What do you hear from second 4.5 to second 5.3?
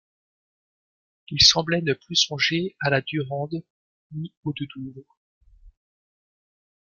deux Douvres.